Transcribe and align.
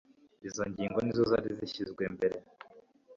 izo 0.47 0.63
ngingo 0.71 0.97
nizo 1.01 1.23
zari 1.31 1.49
zishyizwe 1.57 2.01
imbere. 2.11 2.37